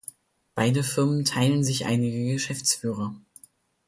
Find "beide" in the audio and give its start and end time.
0.55-0.81